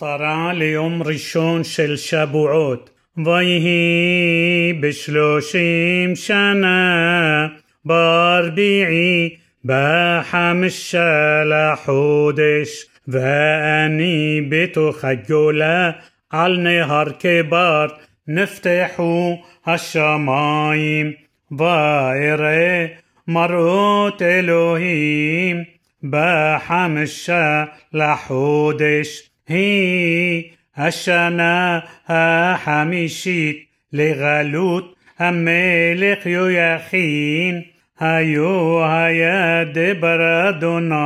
[0.00, 2.90] הפטרה ליום ראשון של שבועות.
[3.24, 7.48] ויהי בשלושים שנה
[7.84, 15.90] ברביעי בחמישה לחודש ואני בתוך הגולה
[16.30, 17.86] על נהר כבר
[18.28, 21.12] נפתחו השמיים
[21.58, 22.86] ואראה
[23.28, 25.64] מראות אלוהים
[26.10, 30.42] בחמישה לחודש היא
[30.76, 37.62] השנה החמישית לגלות המלך יויכין
[38.00, 40.96] היו היה דבר אדוני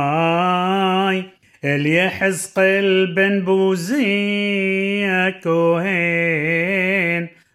[1.65, 5.91] אל יחזקאל בן בוזי הכהן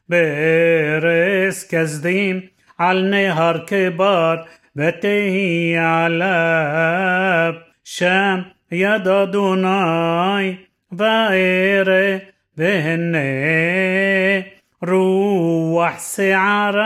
[0.08, 2.40] בארץ כסדים
[2.78, 4.36] על נהר כבר
[4.76, 7.54] ותהי עליו
[7.84, 8.40] שם
[8.72, 10.56] יד אדוני
[10.91, 12.21] بغير
[12.57, 13.15] بهن
[14.83, 16.81] روح سعرا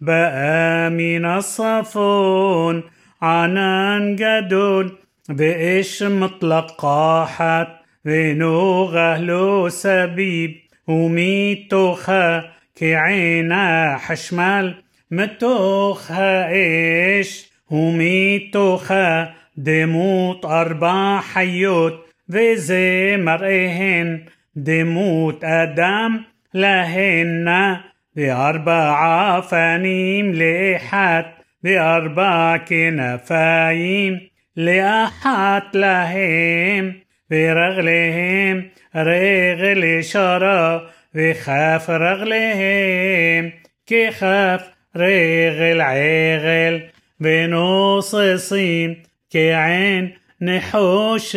[0.00, 2.82] بقى من الصفون
[3.22, 4.96] عنان جدول
[5.28, 7.68] بإيش مطلق قاحت
[8.06, 12.44] ونوغه غهلو سبيب وميتوخا
[12.76, 14.74] كعينا حشمال
[15.10, 24.24] متوخا إيش؟ وميتوخا دموت أربع حيوت وزي مرئهن.
[24.56, 26.20] دموت أدم
[26.54, 27.76] لهن
[28.16, 31.24] بأربع فنيم لإحد
[31.62, 34.20] بأربع كنفايم
[34.56, 36.94] لأحد لهم
[37.30, 43.52] برغلهم رغل شرى وخاف رغلهم
[43.86, 46.82] كي خاف رغل عغل
[47.20, 51.36] بنصصين كعين نحوش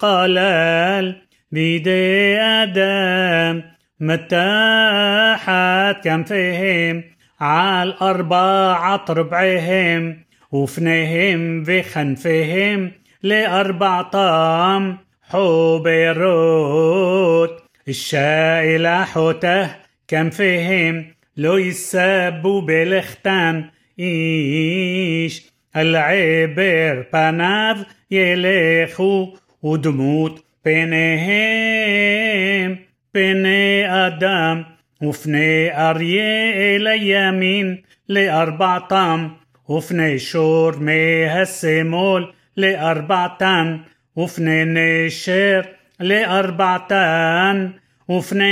[0.00, 3.62] قلال بيدي آدم
[4.00, 6.04] متاحت
[7.40, 12.92] عال أربعة ربعهم وفنهم بخنفهم
[13.22, 16.30] لأربع طام حوبيروت
[17.88, 19.76] الشائلة حوته
[20.08, 23.70] كم فهم لو يسابوا بالختان
[24.00, 27.76] إيش על העבר פניו
[28.10, 30.90] ילכו ודמות פניהם
[33.12, 34.62] פני אדם
[35.02, 37.76] ופני אריה אל הימין
[38.08, 39.28] לארבעתם
[39.70, 42.24] ופני שור מהשמאל
[42.56, 43.76] לארבעתן
[44.18, 45.60] ופני נשר
[46.00, 47.68] לארבעתן
[48.10, 48.48] ופניהם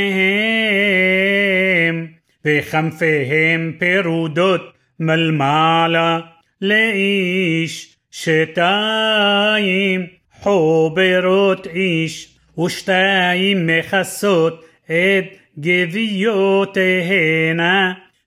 [2.44, 6.20] וכנפיהם פרודות מלמעלה
[6.61, 15.25] לאיש שתיים חוברות איש ושתיים מכסות את
[15.57, 16.73] גוויותיהנה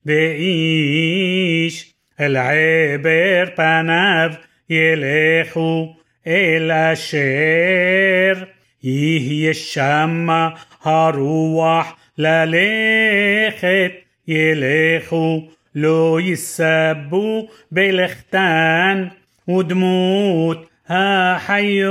[0.06, 4.30] ואיש אל עבר פניו
[4.70, 5.96] ילכו
[6.26, 8.44] אל אשר
[8.82, 10.48] יהיה שמה
[10.82, 13.92] הרוח ללכת
[14.28, 19.06] ילכו לא יסבו בלכתן
[19.48, 21.86] ודמות החיות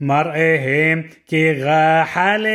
[0.00, 2.46] מראיהם כגחל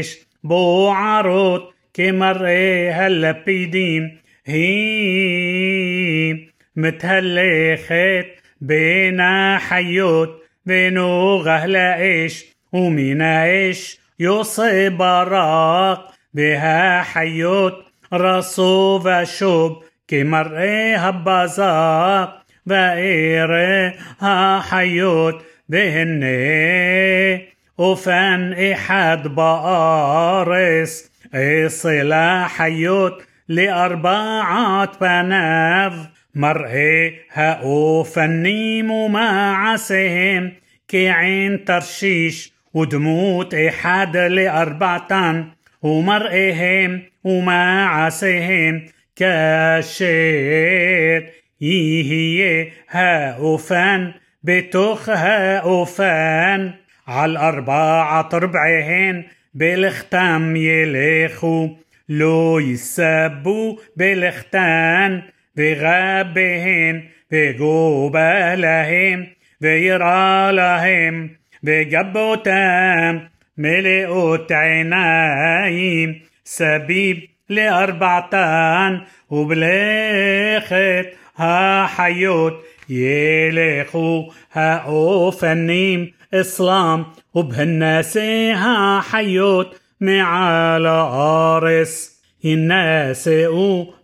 [0.00, 4.08] אש בוערות כמראה הלפידים
[4.46, 6.34] היא
[6.76, 8.26] מתהלכת
[8.60, 15.98] בין החיות ונוגה לאש ומן האש יוצא ברק
[16.34, 19.71] והחיות رسو و شب
[20.07, 22.33] که مرعه حبازا
[22.67, 25.35] و ایره ها حیوت
[25.69, 27.41] بهنه
[27.79, 31.11] وفن احد بارس
[31.67, 35.93] صلا حيوت لأربعة بناف.
[36.35, 40.51] مرئي هاو فنيم معسهم
[40.87, 45.54] كعين ترشيش ودموت إحد لأربعتان.
[45.85, 48.85] ومرئهم ومعاسهم
[49.15, 50.05] كاشير
[51.61, 56.73] يهي هاوفان بتوخ هاوفان
[57.23, 59.23] الأربعة ربعهن
[59.53, 61.67] بالختام يلخوا
[62.09, 65.21] لو يسبو بالختان
[65.55, 69.27] بغابهن بجوبالهم
[69.61, 71.29] بيرى لهم
[71.63, 82.53] بجبوتان ملئوا عيناي سبيب لأربعتان وبلاخت ها حيوت
[82.89, 90.47] يلخو ها أوفنيم إسلام وبهالناسها حيوت مع
[90.77, 93.27] العارس الناس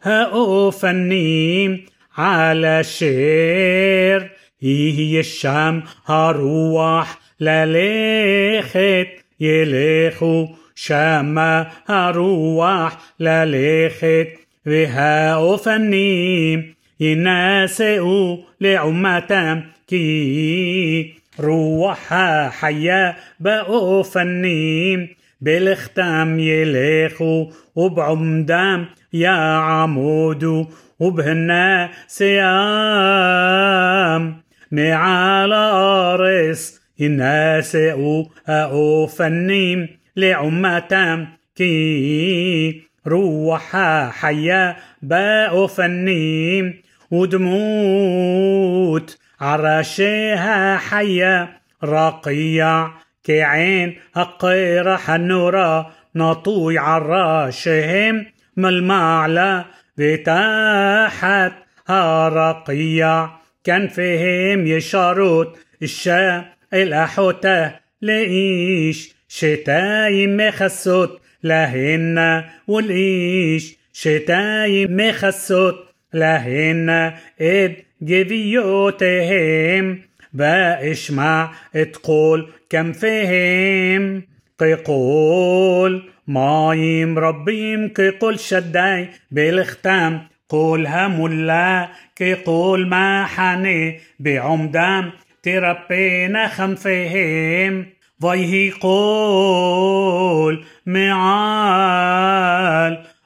[0.04, 1.86] ها أوفنيم
[2.18, 4.32] على الشير
[4.64, 9.08] إيه هي الشام هروح لليخت
[9.42, 11.40] يلخو شام
[11.88, 14.28] هروح لليخت
[14.68, 25.08] وهاوفنيم يناسئوا لعمتهم كي روحها حيا بقوا فنيم
[25.42, 27.46] بالختام يليخوا
[27.76, 30.68] وبعمدام يا عمود
[31.00, 32.42] وبهنا سيام
[34.72, 46.82] معال أرس يناسئوا أو فنيم لعمتام كي روحها حيا بقوا فنيم
[47.92, 52.92] ودموت عراشيها حية رقيع
[53.24, 58.26] كعين القيرة حنورة نطوي عراشهم
[58.58, 59.66] ملمعلة
[59.98, 61.52] بتاحت
[62.30, 63.30] رقيع
[63.64, 67.72] كان فيهم يشاروت الشا الأحوتة
[69.28, 75.76] شتايم مخسوت لهن والإيش شتايم مخسوت
[76.14, 80.00] لهن إد جبيوتهم
[80.34, 81.52] بإشمع
[81.94, 84.24] تقول كم فهم
[84.60, 95.12] قيقول مايم ربيم كيقول شداي بالختام قول هملا كيقول ما حني بعمدام
[95.44, 97.86] تربينا خمفهم
[98.24, 102.32] ويه قول معال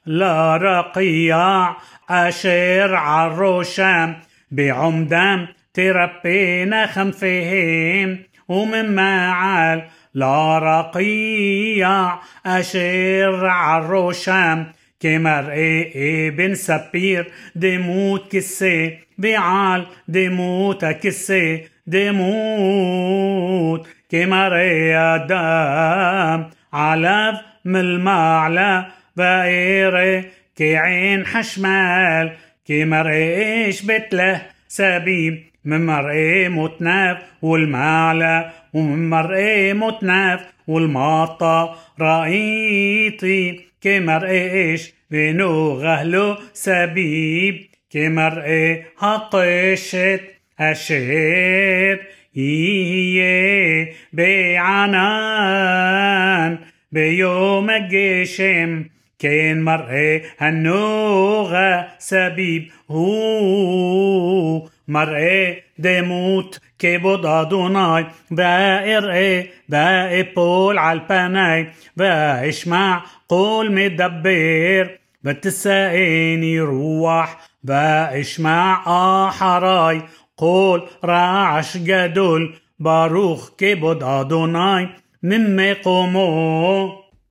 [0.05, 1.75] لا رقيع
[2.09, 4.15] أشير عالروشام
[4.51, 8.19] بعمدام تربينا خنفهم.
[8.47, 9.83] ومن معال
[10.13, 21.74] لا رقيع أشير عالروشام كمرئي ابن سبير دموت كسي بعال دموت كسي.
[21.87, 24.93] دموت كمرئي
[25.27, 28.85] دام علف من المعلى
[29.15, 30.23] بائري
[30.55, 32.31] كعين حشمال
[32.65, 32.85] كي
[33.85, 43.99] بتلة سبيب من مرقي متناف والمعلى ومن مرقي متناف والمطة رأيتي كي
[45.11, 55.37] بينو غهلو سبيب كي مرقي هقشت أشير هي بعنان.
[56.91, 58.85] بيوم الجشم
[59.19, 64.69] كين مرئي هنوغة سبيب هو.
[64.87, 71.67] مرئي دموت كبود أدوناي بائرئي بائي بول عالباناي
[71.97, 74.97] بأشمع قول مدبر.
[75.23, 78.83] بتسائني روح بأشمع
[79.27, 80.01] آحراي.
[80.37, 84.89] قول رعش جدول باروخ كبود أدوناي
[85.23, 87.04] من مقومو